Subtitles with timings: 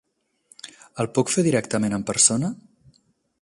[1.03, 2.51] El puc fer directament en persona?